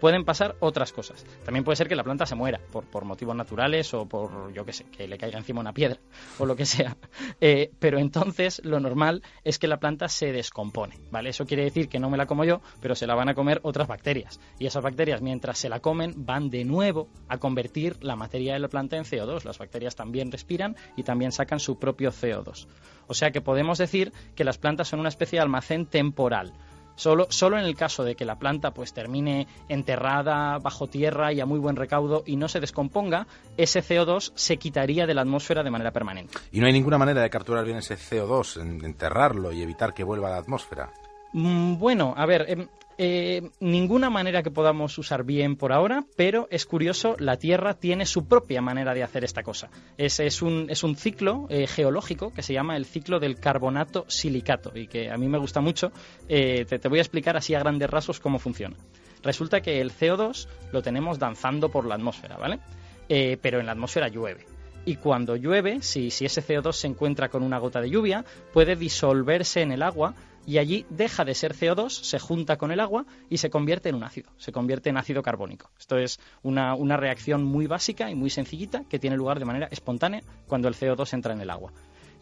pueden 0.00 0.24
pasar 0.24 0.56
otras 0.60 0.92
cosas. 0.92 1.24
También 1.44 1.64
puede 1.64 1.76
ser 1.76 1.88
que 1.88 1.96
la 1.96 2.04
planta 2.04 2.26
se 2.26 2.34
muera 2.34 2.60
por, 2.72 2.84
por 2.84 3.04
motivos 3.04 3.34
naturales 3.36 3.92
o 3.94 4.06
por, 4.06 4.52
yo 4.52 4.64
qué 4.64 4.72
sé, 4.72 4.84
que 4.84 5.08
le 5.08 5.18
caiga 5.18 5.38
encima 5.38 5.60
una 5.60 5.72
piedra 5.72 5.98
o 6.38 6.46
lo 6.46 6.56
que 6.56 6.66
sea. 6.66 6.96
Eh, 7.40 7.70
pero 7.78 7.98
entonces 7.98 8.62
lo 8.64 8.80
normal 8.80 9.22
es 9.44 9.58
que 9.58 9.68
la 9.68 9.78
planta 9.78 10.08
se 10.08 10.32
descompone, 10.32 10.98
¿vale? 11.10 11.30
Eso 11.30 11.44
quiere 11.44 11.64
decir 11.64 11.88
que 11.88 11.98
no 11.98 12.08
me 12.08 12.16
la 12.16 12.26
como 12.26 12.44
yo, 12.44 12.60
pero 12.80 12.94
se 12.94 13.06
la 13.06 13.14
van 13.14 13.28
a 13.28 13.34
comer 13.34 13.60
otras 13.62 13.88
bacterias. 13.88 14.40
Y 14.58 14.66
esas 14.66 14.82
bacterias, 14.82 15.20
mientras 15.20 15.58
se 15.58 15.68
la 15.68 15.80
comen, 15.80 16.14
van 16.24 16.48
de 16.48 16.64
nuevo 16.64 17.08
a 17.28 17.38
convertir 17.38 18.02
la 18.02 18.16
materia 18.16 18.54
de 18.54 18.60
la 18.60 18.68
planta 18.68 18.96
en 18.96 19.04
CO2. 19.04 19.44
Las 19.44 19.58
bacterias 19.58 19.96
también 19.96 20.32
respiran 20.32 20.76
y 20.96 21.02
también 21.02 21.32
sacan 21.32 21.60
su 21.60 21.78
propio 21.78 22.10
CO2. 22.10 22.66
O 23.06 23.14
sea 23.14 23.30
que 23.30 23.40
podemos 23.40 23.78
decir 23.78 24.12
que 24.34 24.44
las 24.44 24.58
plantas 24.58 24.88
son 24.88 25.00
una 25.00 25.08
especie 25.08 25.38
de 25.38 25.42
almacén 25.42 25.86
temporal 25.86 26.52
Solo, 26.96 27.26
solo 27.30 27.58
en 27.58 27.64
el 27.64 27.76
caso 27.76 28.04
de 28.04 28.16
que 28.16 28.24
la 28.24 28.36
planta 28.36 28.72
pues 28.72 28.92
termine 28.92 29.46
enterrada 29.68 30.58
bajo 30.58 30.86
tierra 30.86 31.32
y 31.32 31.40
a 31.40 31.46
muy 31.46 31.58
buen 31.58 31.76
recaudo 31.76 32.22
y 32.26 32.36
no 32.36 32.48
se 32.48 32.60
descomponga, 32.60 33.26
ese 33.56 33.80
CO2 33.80 34.32
se 34.34 34.56
quitaría 34.56 35.06
de 35.06 35.14
la 35.14 35.22
atmósfera 35.22 35.62
de 35.62 35.70
manera 35.70 35.92
permanente. 35.92 36.38
¿Y 36.52 36.60
no 36.60 36.66
hay 36.66 36.72
ninguna 36.72 36.98
manera 36.98 37.22
de 37.22 37.30
capturar 37.30 37.64
bien 37.64 37.78
ese 37.78 37.96
CO2, 37.96 38.60
enterrarlo 38.84 39.52
y 39.52 39.62
evitar 39.62 39.94
que 39.94 40.04
vuelva 40.04 40.28
a 40.28 40.30
la 40.32 40.38
atmósfera? 40.38 40.90
Mm, 41.32 41.78
bueno, 41.78 42.14
a 42.16 42.24
ver, 42.24 42.46
em, 42.48 42.66
eh, 42.98 43.50
ninguna 43.60 44.10
manera 44.10 44.42
que 44.42 44.50
podamos 44.50 44.96
usar 44.98 45.24
bien 45.24 45.56
por 45.56 45.72
ahora, 45.72 46.04
pero 46.16 46.48
es 46.50 46.66
curioso, 46.66 47.16
la 47.18 47.36
Tierra 47.36 47.74
tiene 47.74 48.06
su 48.06 48.26
propia 48.26 48.62
manera 48.62 48.94
de 48.94 49.02
hacer 49.02 49.24
esta 49.24 49.42
cosa. 49.42 49.70
Es, 49.98 50.20
es, 50.20 50.42
un, 50.42 50.66
es 50.70 50.82
un, 50.82 50.96
ciclo 50.96 51.46
eh, 51.50 51.66
geológico 51.66 52.32
que 52.32 52.42
se 52.42 52.54
llama 52.54 52.76
el 52.76 52.86
ciclo 52.86 53.20
del 53.20 53.38
carbonato 53.38 54.04
silicato 54.08 54.72
y 54.74 54.86
que 54.86 55.10
a 55.10 55.16
mí 55.16 55.28
me 55.28 55.38
gusta 55.38 55.60
mucho. 55.60 55.92
Eh, 56.28 56.64
te, 56.68 56.78
te 56.78 56.88
voy 56.88 56.98
a 56.98 57.02
explicar 57.02 57.36
así 57.36 57.54
a 57.54 57.60
grandes 57.60 57.90
rasgos 57.90 58.20
cómo 58.20 58.38
funciona. 58.38 58.76
Resulta 59.22 59.60
que 59.60 59.80
el 59.80 59.92
CO2 59.92 60.48
lo 60.72 60.82
tenemos 60.82 61.18
danzando 61.18 61.70
por 61.70 61.86
la 61.86 61.96
atmósfera, 61.96 62.36
¿vale? 62.36 62.60
pero 63.08 63.60
en 63.60 63.66
la 63.66 63.72
atmósfera 63.72 64.08
llueve 64.08 64.55
y 64.86 64.96
cuando 64.96 65.34
llueve, 65.34 65.82
si, 65.82 66.06
ese 66.06 66.40
CO2 66.40 66.72
se 66.72 66.86
encuentra 66.86 67.28
con 67.28 67.42
una 67.42 67.58
gota 67.58 67.80
de 67.80 67.90
lluvia, 67.90 68.24
puede 68.52 68.76
disolverse 68.76 69.60
en 69.60 69.72
el 69.72 69.82
agua 69.82 70.14
y 70.46 70.58
allí 70.58 70.86
deja 70.88 71.24
de 71.24 71.34
ser 71.34 71.54
CO2, 71.54 71.90
se 71.90 72.20
junta 72.20 72.56
con 72.56 72.70
el 72.70 72.78
agua 72.78 73.04
y 73.28 73.38
se 73.38 73.50
convierte 73.50 73.88
en 73.88 73.96
un 73.96 74.04
ácido, 74.04 74.30
se 74.38 74.52
convierte 74.52 74.88
en 74.88 74.96
ácido 74.96 75.22
carbónico. 75.22 75.70
Esto 75.76 75.98
es 75.98 76.20
una, 76.44 76.76
una 76.76 76.96
reacción 76.96 77.42
muy 77.42 77.66
básica 77.66 78.08
y 78.12 78.14
muy 78.14 78.30
sencillita 78.30 78.84
que 78.88 79.00
tiene 79.00 79.16
lugar 79.16 79.40
de 79.40 79.44
manera 79.44 79.66
espontánea 79.72 80.22
cuando 80.46 80.68
el 80.68 80.74
CO2 80.74 81.12
entra 81.14 81.34
en 81.34 81.40
el 81.40 81.50
agua. 81.50 81.72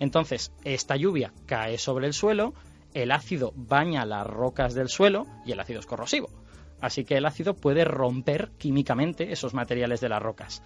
Entonces, 0.00 0.50
esta 0.64 0.96
lluvia 0.96 1.34
cae 1.44 1.76
sobre 1.76 2.06
el 2.06 2.14
suelo, 2.14 2.54
el 2.94 3.12
ácido 3.12 3.52
baña 3.54 4.06
las 4.06 4.26
rocas 4.26 4.72
del 4.72 4.88
suelo 4.88 5.26
y 5.44 5.52
el 5.52 5.60
ácido 5.60 5.80
es 5.80 5.86
corrosivo. 5.86 6.30
Así 6.80 7.04
que 7.04 7.18
el 7.18 7.26
ácido 7.26 7.54
puede 7.54 7.84
romper 7.84 8.52
químicamente 8.56 9.32
esos 9.32 9.52
materiales 9.52 10.00
de 10.00 10.08
las 10.08 10.22
rocas. 10.22 10.62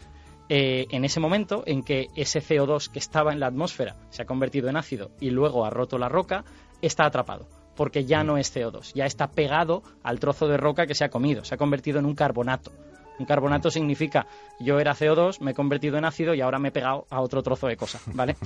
Eh, 0.51 0.87
en 0.91 1.05
ese 1.05 1.21
momento 1.21 1.63
en 1.67 1.83
que 1.83 2.09
ese 2.17 2.41
CO2 2.41 2.91
que 2.91 2.99
estaba 2.99 3.33
en 3.33 3.41
la 3.41 3.49
atmósfera 3.49 3.97
se 4.09 4.23
ha 4.23 4.27
convertido 4.27 4.69
en 4.69 4.77
ácido 4.77 5.11
y 5.21 5.31
luego 5.31 5.67
ha 5.67 5.71
roto 5.71 5.99
la 5.99 6.09
roca, 6.09 6.45
está 6.81 7.05
atrapado, 7.05 7.47
porque 7.77 8.07
ya 8.07 8.25
no 8.25 8.39
es 8.39 8.55
CO2, 8.55 8.95
ya 8.95 9.05
está 9.05 9.31
pegado 9.31 9.83
al 10.03 10.21
trozo 10.21 10.49
de 10.49 10.57
roca 10.57 10.87
que 10.87 10.95
se 10.95 11.05
ha 11.05 11.11
comido, 11.11 11.45
se 11.45 11.55
ha 11.55 11.59
convertido 11.59 11.99
en 11.99 12.07
un 12.07 12.15
carbonato. 12.15 12.73
Un 13.19 13.27
carbonato 13.27 13.71
significa 13.71 14.27
yo 14.61 14.79
era 14.81 14.95
CO2, 14.95 15.41
me 15.41 15.53
he 15.53 15.55
convertido 15.55 15.99
en 15.99 16.05
ácido 16.05 16.35
y 16.35 16.41
ahora 16.41 16.59
me 16.59 16.69
he 16.69 16.73
pegado 16.73 17.07
a 17.11 17.21
otro 17.21 17.43
trozo 17.43 17.67
de 17.67 17.77
cosa, 17.77 18.01
¿vale? 18.15 18.37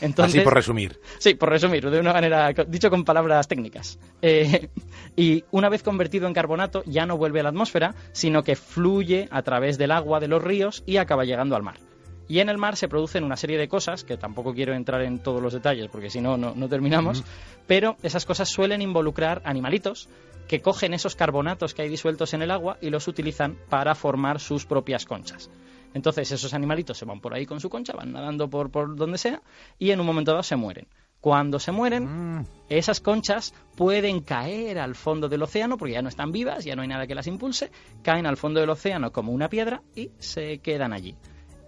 Entonces, 0.00 0.34
Así 0.38 0.44
por 0.44 0.54
resumir. 0.54 1.00
Sí, 1.18 1.34
por 1.34 1.50
resumir, 1.50 1.88
de 1.90 2.00
una 2.00 2.12
manera, 2.12 2.52
dicho 2.66 2.90
con 2.90 3.04
palabras 3.04 3.48
técnicas. 3.48 3.98
Eh, 4.22 4.68
y 5.16 5.44
una 5.50 5.68
vez 5.68 5.82
convertido 5.82 6.26
en 6.26 6.34
carbonato 6.34 6.82
ya 6.86 7.06
no 7.06 7.16
vuelve 7.16 7.40
a 7.40 7.44
la 7.44 7.48
atmósfera, 7.50 7.94
sino 8.12 8.42
que 8.42 8.56
fluye 8.56 9.28
a 9.30 9.42
través 9.42 9.78
del 9.78 9.92
agua 9.92 10.20
de 10.20 10.28
los 10.28 10.42
ríos 10.42 10.82
y 10.86 10.96
acaba 10.96 11.24
llegando 11.24 11.56
al 11.56 11.62
mar. 11.62 11.87
Y 12.28 12.40
en 12.40 12.48
el 12.50 12.58
mar 12.58 12.76
se 12.76 12.88
producen 12.88 13.24
una 13.24 13.36
serie 13.36 13.58
de 13.58 13.68
cosas, 13.68 14.04
que 14.04 14.16
tampoco 14.16 14.54
quiero 14.54 14.74
entrar 14.74 15.02
en 15.02 15.18
todos 15.18 15.42
los 15.42 15.54
detalles 15.54 15.88
porque 15.88 16.10
si 16.10 16.20
no, 16.20 16.36
no 16.36 16.68
terminamos, 16.68 17.24
pero 17.66 17.96
esas 18.02 18.26
cosas 18.26 18.48
suelen 18.48 18.82
involucrar 18.82 19.40
animalitos 19.44 20.08
que 20.46 20.60
cogen 20.60 20.94
esos 20.94 21.14
carbonatos 21.14 21.74
que 21.74 21.82
hay 21.82 21.88
disueltos 21.88 22.34
en 22.34 22.42
el 22.42 22.50
agua 22.50 22.78
y 22.80 22.90
los 22.90 23.06
utilizan 23.06 23.56
para 23.68 23.94
formar 23.94 24.40
sus 24.40 24.66
propias 24.66 25.04
conchas. 25.04 25.50
Entonces 25.94 26.30
esos 26.32 26.54
animalitos 26.54 26.98
se 26.98 27.04
van 27.04 27.20
por 27.20 27.34
ahí 27.34 27.46
con 27.46 27.60
su 27.60 27.70
concha, 27.70 27.92
van 27.94 28.12
nadando 28.12 28.48
por, 28.48 28.70
por 28.70 28.96
donde 28.96 29.18
sea 29.18 29.42
y 29.78 29.90
en 29.90 30.00
un 30.00 30.06
momento 30.06 30.32
dado 30.32 30.42
se 30.42 30.56
mueren. 30.56 30.86
Cuando 31.20 31.58
se 31.58 31.72
mueren, 31.72 32.38
mm. 32.38 32.46
esas 32.68 33.00
conchas 33.00 33.52
pueden 33.76 34.20
caer 34.20 34.78
al 34.78 34.94
fondo 34.94 35.28
del 35.28 35.42
océano 35.42 35.76
porque 35.76 35.94
ya 35.94 36.02
no 36.02 36.08
están 36.08 36.30
vivas, 36.30 36.64
ya 36.64 36.76
no 36.76 36.82
hay 36.82 36.88
nada 36.88 37.06
que 37.06 37.14
las 37.14 37.26
impulse, 37.26 37.70
caen 38.02 38.26
al 38.26 38.36
fondo 38.36 38.60
del 38.60 38.70
océano 38.70 39.10
como 39.12 39.32
una 39.32 39.48
piedra 39.48 39.82
y 39.96 40.12
se 40.18 40.58
quedan 40.58 40.92
allí. 40.92 41.16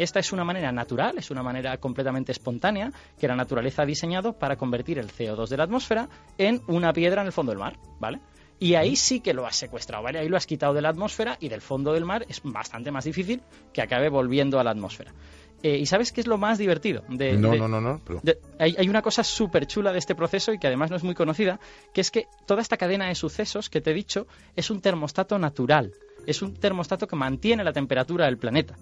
Esta 0.01 0.19
es 0.19 0.33
una 0.33 0.45
manera 0.45 0.73
natural, 0.73 1.19
es 1.19 1.31
una 1.31 1.43
manera 1.43 1.77
completamente 1.77 2.33
espontánea 2.33 2.91
que 3.19 3.29
la 3.29 3.37
naturaleza 3.37 3.83
ha 3.83 3.85
diseñado 3.87 4.33
para 4.33 4.57
convertir 4.57 4.99
el 4.99 5.09
CO2 5.09 5.49
de 5.49 5.59
la 5.59 5.65
atmósfera 5.65 6.09
en 6.39 6.63
una 6.69 6.95
piedra 6.95 7.21
en 7.21 7.27
el 7.27 7.35
fondo 7.35 7.53
del 7.53 7.59
mar, 7.59 7.77
¿vale? 7.99 8.19
Y 8.59 8.77
ahí 8.77 8.97
sí 8.97 9.21
que 9.21 9.35
lo 9.35 9.47
has 9.47 9.57
secuestrado, 9.57 10.03
¿vale? 10.03 10.19
Ahí 10.19 10.29
lo 10.31 10.39
has 10.39 10.47
quitado 10.47 10.73
de 10.73 10.81
la 10.81 10.89
atmósfera 10.89 11.37
y 11.39 11.51
del 11.51 11.61
fondo 11.61 11.93
del 11.93 12.07
mar 12.07 12.25
es 12.31 12.41
bastante 12.43 12.91
más 12.91 13.05
difícil 13.05 13.43
que 13.75 13.83
acabe 13.83 14.09
volviendo 14.09 14.59
a 14.59 14.65
la 14.65 14.71
atmósfera. 14.71 15.13
Eh, 15.63 15.77
¿Y 15.77 15.85
sabes 15.85 16.13
qué 16.13 16.23
es 16.23 16.27
lo 16.27 16.39
más 16.39 16.57
divertido? 16.57 17.03
De, 17.11 17.35
no, 17.35 17.55
no, 17.55 17.69
no, 17.69 17.83
no, 17.83 18.01
hay, 18.59 18.77
hay, 18.79 18.89
una 18.89 19.03
cosa 19.03 19.23
súper 19.23 19.67
chula 19.67 19.93
de 19.93 19.99
este 19.99 20.15
proceso 20.15 20.55
y 20.55 20.59
que 20.59 20.67
además 20.67 20.91
no 20.91 20.97
es 20.97 21.05
muy 21.05 21.15
conocida, 21.15 21.61
que 21.93 22.01
es 22.01 22.11
que 22.11 22.27
toda 22.47 22.63
esta 22.63 22.79
cadena 22.79 23.09
de 23.09 23.15
sucesos 23.15 23.69
que 23.69 23.83
te 23.83 23.91
he 23.91 23.95
dicho 23.95 24.27
es 24.57 24.71
un 24.71 24.81
termostato 24.81 25.39
natural. 25.39 25.93
Es 26.27 26.41
un 26.41 26.55
termostato 26.55 27.07
que 27.07 27.17
mantiene 27.17 27.65
la 27.65 27.75
temperatura 27.75 28.25
del 28.25 28.39
planeta. 28.39 28.77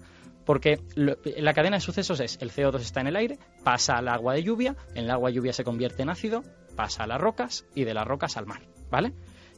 Porque 0.49 0.79
la 0.95 1.53
cadena 1.53 1.77
de 1.77 1.79
sucesos 1.79 2.19
es 2.21 2.39
el 2.41 2.49
CO2 2.49 2.79
está 2.79 3.01
en 3.01 3.05
el 3.05 3.15
aire, 3.17 3.37
pasa 3.63 3.99
al 3.99 4.07
agua 4.07 4.33
de 4.33 4.41
lluvia, 4.41 4.75
en 4.95 5.03
el 5.03 5.11
agua 5.11 5.29
de 5.29 5.35
lluvia 5.35 5.53
se 5.53 5.63
convierte 5.63 6.01
en 6.01 6.09
ácido, 6.09 6.41
pasa 6.75 7.03
a 7.03 7.07
las 7.07 7.21
rocas 7.21 7.67
y 7.75 7.83
de 7.83 7.93
las 7.93 8.07
rocas 8.07 8.35
al 8.35 8.47
mar, 8.47 8.63
¿vale? 8.89 9.13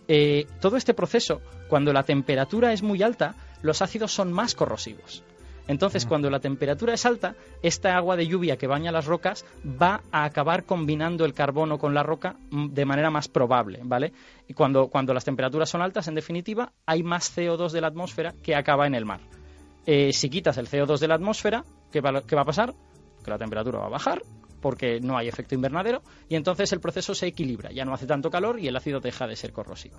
Eh, 0.09 0.47
todo 0.59 0.75
este 0.75 0.93
proceso, 0.93 1.39
cuando 1.69 1.93
la 1.93 2.03
temperatura 2.03 2.73
es 2.73 2.83
muy 2.83 3.01
alta, 3.03 3.35
los 3.61 3.81
ácidos 3.81 4.11
son 4.11 4.33
más 4.33 4.53
corrosivos. 4.53 5.23
Entonces, 5.65 6.05
cuando 6.05 6.29
la 6.29 6.41
temperatura 6.41 6.93
es 6.93 7.05
alta, 7.05 7.35
esta 7.63 7.95
agua 7.95 8.17
de 8.17 8.27
lluvia 8.27 8.57
que 8.57 8.67
baña 8.67 8.91
las 8.91 9.05
rocas 9.05 9.45
va 9.65 10.01
a 10.11 10.25
acabar 10.25 10.65
combinando 10.65 11.23
el 11.23 11.33
carbono 11.33 11.77
con 11.77 11.93
la 11.93 12.03
roca 12.03 12.35
mm, 12.49 12.73
de 12.73 12.83
manera 12.83 13.09
más 13.09 13.29
probable, 13.29 13.79
¿vale? 13.85 14.11
Y 14.45 14.53
cuando, 14.53 14.89
cuando 14.89 15.13
las 15.13 15.23
temperaturas 15.23 15.69
son 15.69 15.81
altas, 15.81 16.09
en 16.09 16.15
definitiva, 16.15 16.73
hay 16.85 17.01
más 17.01 17.33
CO2 17.33 17.71
de 17.71 17.79
la 17.79 17.87
atmósfera 17.87 18.33
que 18.43 18.55
acaba 18.55 18.87
en 18.87 18.95
el 18.95 19.05
mar. 19.05 19.21
Eh, 19.85 20.13
si 20.13 20.29
quitas 20.29 20.57
el 20.57 20.67
CO2 20.67 20.99
de 20.99 21.07
la 21.07 21.15
atmósfera, 21.15 21.63
¿qué 21.91 22.01
va, 22.01 22.19
a 22.19 22.45
pasar? 22.45 22.73
Que 23.23 23.31
la 23.31 23.37
temperatura 23.37 23.79
va 23.79 23.87
a 23.87 23.89
bajar 23.89 24.21
porque 24.61 24.99
no 24.99 25.17
hay 25.17 25.27
efecto 25.27 25.55
invernadero 25.55 26.03
y 26.29 26.35
entonces 26.35 26.71
el 26.71 26.79
proceso 26.79 27.15
se 27.15 27.27
equilibra, 27.27 27.71
ya 27.71 27.83
no 27.83 27.93
hace 27.93 28.05
tanto 28.05 28.29
calor 28.29 28.59
y 28.59 28.67
el 28.67 28.75
ácido 28.75 28.99
deja 28.99 29.25
de 29.25 29.35
ser 29.35 29.51
corrosivo. 29.51 29.97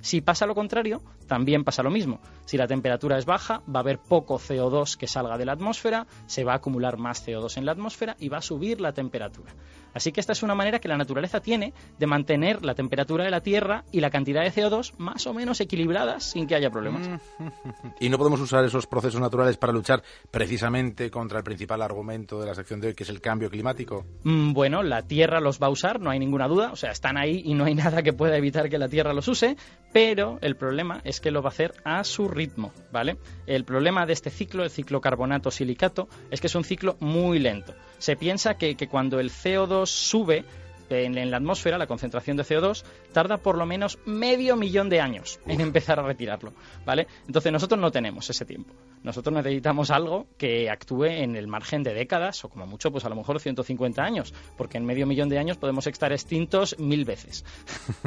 Si 0.00 0.20
pasa 0.20 0.46
lo 0.46 0.54
contrario, 0.54 1.02
también 1.26 1.64
pasa 1.64 1.82
lo 1.82 1.90
mismo. 1.90 2.20
Si 2.44 2.56
la 2.56 2.68
temperatura 2.68 3.18
es 3.18 3.26
baja, 3.26 3.62
va 3.68 3.80
a 3.80 3.82
haber 3.82 3.98
poco 3.98 4.38
CO2 4.38 4.96
que 4.96 5.08
salga 5.08 5.36
de 5.36 5.44
la 5.44 5.52
atmósfera, 5.52 6.06
se 6.26 6.44
va 6.44 6.52
a 6.52 6.56
acumular 6.56 6.98
más 6.98 7.26
CO2 7.26 7.56
en 7.58 7.66
la 7.66 7.72
atmósfera 7.72 8.16
y 8.18 8.28
va 8.28 8.38
a 8.38 8.42
subir 8.42 8.80
la 8.80 8.92
temperatura. 8.92 9.52
Así 9.98 10.12
que 10.12 10.20
esta 10.20 10.30
es 10.30 10.44
una 10.44 10.54
manera 10.54 10.78
que 10.78 10.86
la 10.86 10.96
naturaleza 10.96 11.40
tiene 11.40 11.72
de 11.98 12.06
mantener 12.06 12.64
la 12.64 12.76
temperatura 12.76 13.24
de 13.24 13.32
la 13.32 13.40
Tierra 13.40 13.82
y 13.90 13.98
la 13.98 14.10
cantidad 14.10 14.44
de 14.44 14.52
CO2 14.52 14.92
más 14.96 15.26
o 15.26 15.34
menos 15.34 15.60
equilibradas 15.60 16.22
sin 16.22 16.46
que 16.46 16.54
haya 16.54 16.70
problemas. 16.70 17.20
Y 18.00 18.08
no 18.08 18.16
podemos 18.16 18.40
usar 18.40 18.64
esos 18.64 18.86
procesos 18.86 19.20
naturales 19.20 19.56
para 19.56 19.72
luchar 19.72 20.04
precisamente 20.30 21.10
contra 21.10 21.38
el 21.38 21.44
principal 21.44 21.82
argumento 21.82 22.38
de 22.38 22.46
la 22.46 22.54
sección 22.54 22.80
de 22.80 22.88
hoy, 22.88 22.94
que 22.94 23.02
es 23.02 23.08
el 23.08 23.20
cambio 23.20 23.50
climático. 23.50 24.04
Mm, 24.22 24.52
bueno, 24.52 24.84
la 24.84 25.02
Tierra 25.02 25.40
los 25.40 25.60
va 25.60 25.66
a 25.66 25.70
usar, 25.70 25.98
no 25.98 26.10
hay 26.10 26.20
ninguna 26.20 26.46
duda, 26.46 26.70
o 26.70 26.76
sea, 26.76 26.92
están 26.92 27.16
ahí 27.16 27.42
y 27.44 27.54
no 27.54 27.64
hay 27.64 27.74
nada 27.74 28.04
que 28.04 28.12
pueda 28.12 28.36
evitar 28.36 28.68
que 28.68 28.78
la 28.78 28.88
Tierra 28.88 29.12
los 29.12 29.26
use, 29.26 29.56
pero 29.92 30.38
el 30.42 30.54
problema 30.54 31.00
es 31.02 31.18
que 31.18 31.32
lo 31.32 31.42
va 31.42 31.48
a 31.48 31.52
hacer 31.52 31.74
a 31.84 32.04
su 32.04 32.28
ritmo, 32.28 32.72
¿vale? 32.92 33.16
El 33.46 33.64
problema 33.64 34.06
de 34.06 34.12
este 34.12 34.30
ciclo, 34.30 34.62
el 34.62 34.70
ciclo 34.70 35.00
carbonato-silicato, 35.00 36.08
es 36.30 36.40
que 36.40 36.46
es 36.46 36.54
un 36.54 36.62
ciclo 36.62 36.96
muy 37.00 37.40
lento. 37.40 37.74
Se 37.98 38.16
piensa 38.16 38.56
que, 38.56 38.76
que 38.76 38.88
cuando 38.88 39.20
el 39.20 39.30
CO2 39.30 39.86
sube 39.86 40.44
en, 40.90 41.30
la 41.30 41.36
atmósfera, 41.36 41.78
la 41.78 41.86
concentración 41.86 42.36
de 42.36 42.44
CO2, 42.44 42.84
tarda 43.12 43.38
por 43.38 43.56
lo 43.56 43.66
menos 43.66 43.98
medio 44.06 44.56
millón 44.56 44.88
de 44.88 45.00
años 45.00 45.40
en 45.46 45.60
empezar 45.60 45.98
a 46.00 46.02
retirarlo, 46.02 46.52
¿vale? 46.84 47.06
Entonces 47.26 47.52
nosotros 47.52 47.80
no 47.80 47.90
tenemos 47.90 48.28
ese 48.30 48.44
tiempo. 48.44 48.74
Nosotros 49.02 49.34
necesitamos 49.34 49.90
algo 49.90 50.26
que 50.36 50.70
actúe 50.70 51.04
en 51.04 51.36
el 51.36 51.46
margen 51.46 51.82
de 51.82 51.94
décadas 51.94 52.44
o 52.44 52.48
como 52.48 52.66
mucho, 52.66 52.90
pues 52.90 53.04
a 53.04 53.08
lo 53.08 53.16
mejor 53.16 53.40
150 53.40 54.02
años, 54.02 54.34
porque 54.56 54.78
en 54.78 54.84
medio 54.84 55.06
millón 55.06 55.28
de 55.28 55.38
años 55.38 55.56
podemos 55.56 55.86
estar 55.86 56.12
extintos 56.12 56.76
mil 56.78 57.04
veces. 57.04 57.44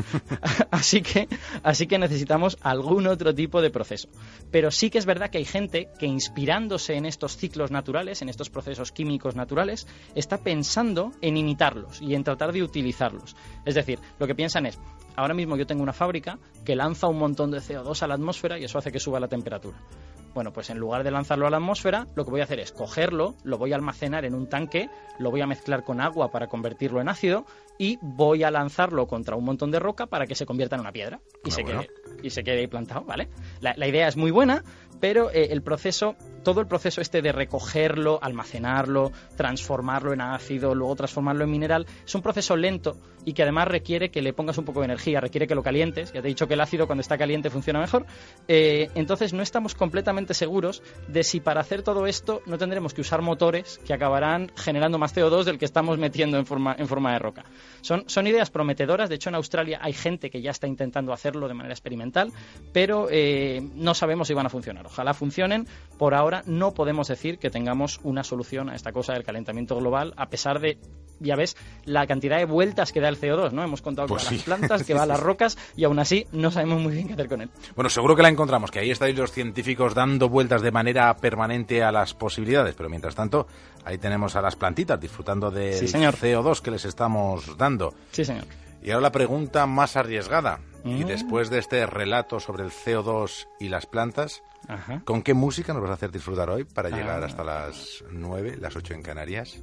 así 0.72 1.02
que, 1.02 1.28
así 1.64 1.88
que 1.88 1.98
necesitamos 1.98 2.58
algún 2.62 3.08
otro 3.08 3.34
tipo 3.34 3.62
de 3.62 3.70
proceso. 3.70 4.10
Pero 4.52 4.72
sí 4.72 4.90
que 4.90 4.98
es 4.98 5.06
verdad 5.06 5.30
que 5.30 5.38
hay 5.38 5.46
gente 5.46 5.90
que 6.00 6.06
inspirándose 6.06 6.96
en 6.96 7.06
estos 7.06 7.38
ciclos 7.38 7.72
naturales, 7.72 8.22
en 8.22 8.30
estos 8.30 8.50
procesos 8.50 8.92
químicos 8.92 9.36
naturales, 9.36 9.88
está 10.16 10.38
pensando 10.38 11.12
en 11.22 11.38
imitarlos 11.38 12.02
y 12.02 12.16
en 12.16 12.24
tratar 12.24 12.52
de 12.52 12.64
utilizarlos. 12.72 13.36
Es 13.66 13.76
decir, 13.76 14.00
lo 14.18 14.28
que 14.28 14.34
piensan 14.36 14.66
es, 14.66 14.80
ahora 15.18 15.34
mismo 15.34 15.58
yo 15.58 15.66
tengo 15.68 15.84
una 15.84 15.94
fábrica 15.94 16.40
que 16.66 16.76
lanza 16.76 17.08
un 17.08 17.20
montón 17.20 17.52
de 17.52 17.58
CO2 17.60 18.02
a 18.02 18.08
la 18.08 18.14
atmósfera 18.16 18.58
y 18.58 18.64
eso 18.64 18.78
hace 18.78 18.92
que 18.92 19.00
suba 19.00 19.20
la 19.20 19.28
temperatura. 19.28 19.78
Bueno, 20.34 20.54
pues 20.54 20.70
en 20.70 20.78
lugar 20.78 21.04
de 21.04 21.12
lanzarlo 21.12 21.46
a 21.46 21.50
la 21.50 21.58
atmósfera, 21.58 22.08
lo 22.16 22.24
que 22.24 22.32
voy 22.32 22.40
a 22.40 22.46
hacer 22.46 22.62
es 22.62 22.72
cogerlo, 22.72 23.36
lo 23.44 23.58
voy 23.58 23.74
a 23.74 23.76
almacenar 23.76 24.24
en 24.24 24.34
un 24.34 24.48
tanque, 24.48 24.90
lo 25.20 25.30
voy 25.30 25.42
a 25.42 25.46
mezclar 25.48 25.84
con 25.84 26.00
agua 26.00 26.32
para 26.32 26.48
convertirlo 26.48 27.02
en 27.02 27.10
ácido 27.10 27.46
y 27.78 28.00
voy 28.02 28.44
a 28.44 28.50
lanzarlo 28.52 29.08
contra 29.08 29.36
un 29.36 29.44
montón 29.44 29.72
de 29.72 29.80
roca 29.80 30.06
para 30.06 30.26
que 30.28 30.36
se 30.36 30.46
convierta 30.46 30.76
en 30.78 30.82
una 30.82 30.94
piedra 30.94 31.20
y, 31.44 31.50
Ah, 31.50 31.52
se, 31.52 31.64
bueno. 31.64 31.82
quede, 31.82 31.92
y 32.24 32.30
se 32.30 32.44
quede 32.44 32.60
ahí 32.62 32.68
plantado, 32.68 33.04
¿vale? 33.04 33.28
La, 33.60 33.74
la 33.76 33.88
idea 33.90 34.08
es 34.08 34.16
muy 34.16 34.32
buena, 34.32 34.64
pero 35.02 35.30
eh, 35.32 35.50
el 35.52 35.64
proceso, 35.64 36.16
todo 36.44 36.62
el 36.62 36.68
proceso 36.68 37.02
este 37.02 37.22
de 37.22 37.32
recogerlo, 37.32 38.20
almacenarlo, 38.22 39.12
transformarlo 39.36 40.14
en 40.14 40.22
ácido, 40.22 40.76
luego 40.76 40.96
transformarlo 40.96 41.44
en 41.44 41.52
mineral, 41.52 41.88
es 42.06 42.16
un 42.16 42.22
proceso 42.22 42.56
lento 42.56 42.98
y 43.26 43.34
que 43.34 43.44
además 43.44 43.68
requiere 43.68 44.10
que 44.10 44.22
le 44.22 44.34
pongas 44.34 44.58
un 44.58 44.66
poco 44.66 44.80
de 44.80 44.86
energía, 44.86 45.20
requiere 45.20 45.48
que 45.48 45.56
lo 45.56 45.64
calientes. 45.64 46.12
Ya 46.14 46.22
te 46.22 46.28
he 46.28 46.30
dicho 46.30 46.48
que 46.48 46.56
el 46.56 46.62
ácido 46.62 46.88
cuando 46.88 47.02
está 47.02 47.18
caliente 47.18 47.50
funciona 47.50 47.80
mejor. 47.80 48.06
Eh, 48.48 48.90
entonces 48.96 49.34
no 49.34 49.44
estamos 49.44 49.76
completamente 49.76 50.34
seguros 50.34 50.82
de 51.08 51.24
si 51.24 51.40
para 51.40 51.62
hacer 51.62 51.84
todo 51.84 52.08
esto 52.08 52.42
no 52.46 52.58
tendremos 52.58 52.94
que 52.94 53.02
usar 53.02 53.22
motores 53.22 53.80
que 53.86 53.94
acabarán 53.94 54.52
generando 54.56 54.98
más 54.98 55.16
CO2 55.16 55.44
del 55.44 55.58
que 55.58 55.66
estamos 55.66 55.98
metiendo 55.98 56.38
en 56.38 56.46
forma, 56.46 56.76
en 56.78 56.88
forma 56.88 57.14
de 57.14 57.20
roca. 57.20 57.46
Son, 57.82 58.28
ideas 58.28 58.50
prometedoras. 58.50 59.10
De 59.10 59.16
hecho, 59.16 59.30
en 59.30 59.36
Australia 59.36 59.80
hay 59.82 59.94
gente 59.94 60.30
que 60.30 60.42
ya 60.42 60.52
está 60.52 60.68
intentando 60.68 61.14
hacerlo 61.14 61.48
de 61.48 61.54
manera 61.54 61.74
experimental, 61.74 62.32
pero 62.72 63.08
eh, 63.10 63.62
no 63.76 63.94
sabemos 63.94 64.28
si 64.28 64.34
van 64.34 64.46
a 64.46 64.50
funcionar. 64.50 64.86
Ojalá 64.86 65.14
funcionen. 65.14 65.68
Por 65.98 66.14
ahora 66.14 66.31
no 66.46 66.74
podemos 66.74 67.08
decir 67.08 67.38
que 67.38 67.50
tengamos 67.50 68.00
una 68.04 68.24
solución 68.24 68.70
a 68.70 68.76
esta 68.76 68.92
cosa 68.92 69.14
del 69.14 69.24
calentamiento 69.24 69.76
global, 69.78 70.14
a 70.18 70.30
pesar 70.30 70.60
de, 70.60 70.78
ya 71.20 71.36
ves, 71.36 71.56
la 71.86 72.08
cantidad 72.08 72.38
de 72.38 72.46
vueltas 72.46 72.92
que 72.92 73.00
da 73.02 73.10
el 73.10 73.20
CO2, 73.20 73.52
¿no? 73.52 73.64
Hemos 73.64 73.82
contado 73.82 74.08
Pues 74.08 74.28
a 74.28 74.32
las 74.32 74.44
plantas, 74.44 74.84
que 74.84 74.94
va 74.94 75.04
a 75.04 75.06
las 75.06 75.20
rocas, 75.22 75.58
y 75.76 75.84
aún 75.84 76.00
así 76.00 76.26
no 76.32 76.50
sabemos 76.52 76.82
muy 76.82 76.94
bien 76.94 77.08
qué 77.08 77.14
hacer 77.14 77.28
con 77.28 77.42
él. 77.42 77.50
Bueno, 77.76 77.90
seguro 77.90 78.16
que 78.16 78.22
la 78.24 78.30
encontramos, 78.30 78.72
que 78.72 78.80
ahí 78.80 78.92
estáis 78.92 79.16
los 79.18 79.32
científicos 79.32 79.94
dando 79.94 80.30
vueltas 80.30 80.62
de 80.62 80.72
manera 80.72 81.16
permanente 81.18 81.84
a 81.84 81.92
las 81.92 82.14
posibilidades, 82.14 82.74
pero 82.76 82.90
mientras 82.90 83.14
tanto, 83.16 83.48
ahí 83.86 83.98
tenemos 83.98 84.36
a 84.36 84.42
las 84.42 84.56
plantitas 84.56 85.00
disfrutando 85.00 85.52
del 85.52 85.74
Sí, 85.76 85.88
señor. 85.88 86.16
CO2 86.16 86.62
que 86.62 86.72
les 86.72 86.86
estamos 86.86 87.58
dando. 87.58 87.94
Sí, 88.12 88.26
señor. 88.26 88.46
Y 88.82 88.92
ahora 88.92 89.02
la 89.04 89.12
pregunta 89.12 89.66
más 89.68 89.96
arriesgada. 89.96 90.60
Y 90.84 91.04
Mm. 91.04 91.08
después 91.08 91.50
de 91.52 91.60
este 91.60 91.86
relato 91.86 92.40
sobre 92.40 92.64
el 92.64 92.72
CO2 92.72 93.48
y 93.60 93.70
las 93.70 93.86
plantas, 93.86 94.42
Ajá. 94.68 95.02
¿con 95.06 95.22
qué 95.22 95.34
música 95.36 95.74
nos 95.74 95.82
vas 95.84 95.92
a 95.92 95.94
hacer 95.96 96.12
disfrutar 96.12 96.50
hoy 96.50 96.64
para 96.64 96.90
Ah. 96.90 96.92
llegar 96.98 97.24
hasta 97.24 97.44
las 97.44 98.04
9, 98.12 98.58
las 98.60 98.76
8 98.76 98.96
en 98.96 99.04
Canarias? 99.04 99.62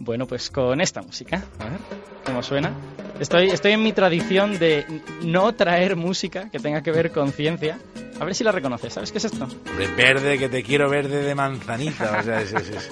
Bueno, 0.00 0.26
pues 0.26 0.50
con 0.50 0.80
esta 0.80 1.02
música. 1.02 1.42
A 1.58 1.64
ver 1.64 1.78
cómo 2.24 2.42
suena. 2.42 2.72
Estoy, 3.20 3.50
estoy 3.50 3.72
en 3.72 3.82
mi 3.82 3.92
tradición 3.92 4.58
de 4.58 4.84
no 5.22 5.54
traer 5.54 5.96
música 5.96 6.48
que 6.50 6.58
tenga 6.60 6.82
que 6.82 6.92
ver 6.92 7.10
con 7.10 7.32
ciencia. 7.32 7.78
A 8.20 8.24
ver 8.24 8.34
si 8.34 8.44
la 8.44 8.52
reconoces. 8.52 8.92
¿Sabes 8.92 9.10
qué 9.12 9.18
es 9.18 9.24
esto? 9.24 9.46
De 9.76 9.86
verde, 9.88 10.38
que 10.38 10.48
te 10.48 10.62
quiero 10.62 10.88
verde 10.88 11.22
de 11.22 11.34
manzanita. 11.34 12.18
O 12.18 12.22
sea, 12.22 12.40
es- 12.40 12.52
es- 12.52 12.68
es- 12.70 12.90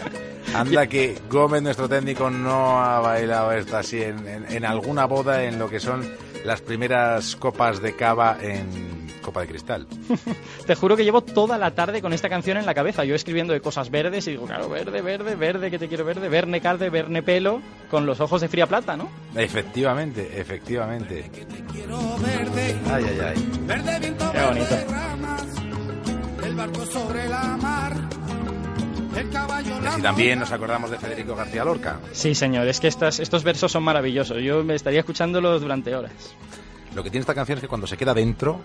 Anda 0.55 0.87
que 0.87 1.19
Gómez, 1.31 1.63
nuestro 1.63 1.89
técnico, 1.89 2.31
no 2.31 2.81
ha 2.83 3.01
bailado 3.01 3.53
esto 3.53 3.77
así 3.77 4.03
en, 4.03 4.27
en- 4.27 4.47
en 4.51 4.65
alguna 4.65 5.05
boda 5.05 5.45
en 5.45 5.59
lo 5.59 5.69
que 5.69 5.81
son 5.81 6.09
las 6.45 6.61
primeras 6.61 7.37
copas 7.37 7.83
de 7.83 7.95
cava 7.95 8.39
en 8.41 8.96
copa 9.27 9.43
de 9.43 9.49
cristal. 9.49 9.87
Te 10.67 10.75
juro 10.75 10.97
que 10.97 11.05
llevo 11.05 11.21
toda 11.21 11.59
la 11.59 11.73
tarde 11.73 12.01
con 12.01 12.13
esta 12.15 12.29
canción 12.31 12.57
en 12.57 12.65
la 12.65 12.73
cabeza. 12.75 13.05
Yo 13.05 13.15
escribiendo 13.15 13.53
de 13.53 13.61
cosas 13.61 13.91
verdes 13.91 14.27
y 14.29 14.31
digo, 14.31 14.47
claro, 14.47 14.69
verde, 14.71 15.03
verde, 15.03 15.35
verde, 15.35 15.71
que 15.71 15.79
te 15.79 15.89
quiero 15.89 16.05
verde, 16.05 16.29
verne 16.31 16.61
calde, 16.61 16.89
verne 16.89 17.23
pelo, 17.23 17.61
con 17.91 18.07
los 18.07 18.21
ojos 18.21 18.41
de 18.41 18.49
fría 18.49 18.67
plata, 18.67 18.97
¿no? 18.97 19.11
Efectivamente, 19.35 20.41
efectivamente. 20.41 21.31
Quiero 21.73 21.99
verde, 22.19 22.77
Ay, 22.91 23.05
ay, 23.09 23.19
ay. 23.21 23.51
verde 23.67 23.99
viento, 24.01 24.33
Qué 24.33 24.43
bonito. 24.43 24.67
verde 24.71 24.85
ramas, 24.89 25.45
el 26.45 26.55
barco 26.55 26.87
sobre 26.87 27.29
la 27.29 27.57
mar, 27.57 27.97
el 29.17 29.31
caballo 29.31 29.71
Y 29.83 29.87
así 29.87 30.03
también 30.03 30.39
nos 30.39 30.53
acordamos 30.53 30.91
de 30.91 30.99
Federico 30.99 31.35
García 31.35 31.65
Lorca. 31.65 31.99
Sí, 32.13 32.35
señor, 32.35 32.67
es 32.69 32.81
que 32.81 32.89
estas, 32.89 33.19
estos 33.19 33.43
versos 33.45 33.73
son 33.73 33.83
maravillosos. 33.83 34.41
Yo 34.43 34.63
me 34.63 34.75
estaría 34.75 35.01
escuchándolos 35.01 35.61
durante 35.61 35.95
horas. 35.97 36.13
Lo 36.95 37.03
que 37.03 37.11
tiene 37.11 37.21
esta 37.23 37.35
canción 37.35 37.59
es 37.59 37.63
que 37.63 37.69
cuando 37.69 37.87
se 37.87 37.97
queda 37.99 38.15
dentro, 38.15 38.61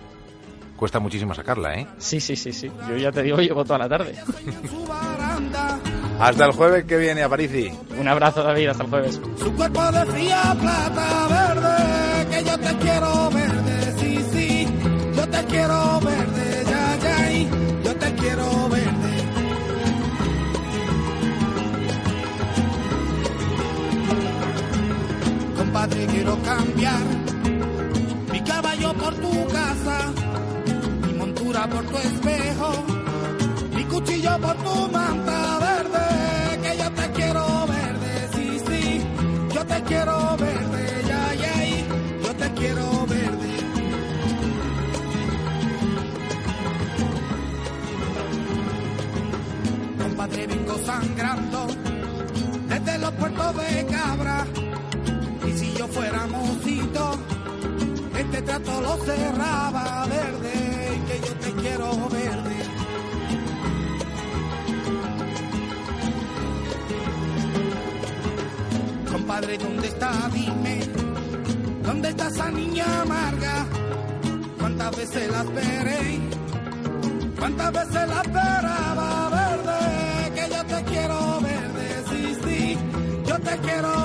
cuesta 0.76 0.98
muchísimo 0.98 1.34
sacarla, 1.34 1.74
¿eh? 1.76 1.86
Sí, 1.98 2.20
sí, 2.20 2.34
sí, 2.36 2.52
sí. 2.52 2.70
Yo 2.88 2.96
ya 2.96 3.12
te 3.12 3.22
digo, 3.22 3.38
llevo 3.38 3.64
toda 3.64 3.78
la 3.78 3.88
tarde. 3.88 4.14
Hasta 6.20 6.44
el 6.46 6.52
jueves 6.52 6.84
que 6.84 6.96
viene, 6.98 7.22
Aparici. 7.22 7.72
Un 7.98 8.06
abrazo, 8.06 8.42
David, 8.44 8.68
hasta 8.68 8.84
el 8.84 8.90
jueves. 8.90 9.20
su 9.38 9.52
cuerpo 9.54 9.82
de 9.90 10.06
fría 10.06 10.54
plata 10.60 11.26
verde, 11.28 12.28
que 12.30 12.44
yo 12.44 12.58
te 12.58 12.76
quiero 12.76 13.30
verde, 13.30 13.94
sí, 13.98 14.18
sí, 14.32 14.68
yo 15.16 15.28
te 15.28 15.44
quiero 15.46 16.00
verde, 16.00 16.64
ya, 16.64 16.96
ya, 17.02 17.32
y 17.32 17.48
yo 17.84 17.96
te 17.96 18.14
quiero 18.14 18.68
verde. 18.68 19.12
Compadre, 25.56 26.06
quiero 26.06 26.36
cambiar 26.42 27.00
mi 28.32 28.40
caballo 28.42 28.92
por 28.94 29.14
tu 29.14 29.46
casa, 29.48 29.98
por 31.52 31.84
tu 31.84 31.98
espejo, 31.98 32.72
mi 33.74 33.84
cuchillo 33.84 34.38
por 34.40 34.56
tu 34.56 34.88
manta 34.90 35.58
verde, 35.58 36.60
que 36.62 36.78
yo 36.78 36.90
te 36.92 37.10
quiero 37.12 37.66
verde, 37.66 38.28
sí, 38.34 38.60
sí, 38.66 39.06
yo 39.54 39.66
te 39.66 39.82
quiero 39.82 40.36
verde, 40.38 41.02
ya, 41.06 41.34
ya, 41.34 42.24
yo 42.24 42.34
te 42.36 42.52
quiero 42.54 43.06
verde. 43.06 43.56
Compadre, 50.02 50.46
vengo 50.46 50.78
sangrando 50.86 51.66
desde 52.68 52.98
los 52.98 53.10
puertos 53.12 53.56
de 53.56 53.86
Cabra. 53.86 54.46
Y 55.46 55.52
si 55.58 55.74
yo 55.74 55.86
fuera 55.88 56.26
mocito, 56.28 57.18
este 58.16 58.42
trato 58.42 58.80
lo 58.80 58.96
cerraba 59.04 60.01
dime, 70.32 70.80
¿dónde 71.82 72.08
está 72.10 72.28
esa 72.28 72.50
niña 72.50 72.84
amarga? 73.02 73.66
¿Cuántas 74.58 74.96
veces 74.96 75.30
la 75.30 75.42
esperé? 75.42 76.20
¿Cuántas 77.38 77.72
veces 77.72 78.08
la 78.08 78.22
esperaba 78.22 79.30
verde? 79.30 80.32
Que 80.34 80.54
yo 80.54 80.64
te 80.64 80.84
quiero 80.84 81.40
verde, 81.40 82.04
sí, 82.10 82.36
sí, 82.44 82.78
yo 83.26 83.38
te 83.38 83.56
quiero 83.58 84.01